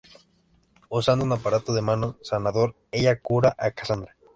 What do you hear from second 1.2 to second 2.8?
un aparato de mano sanador,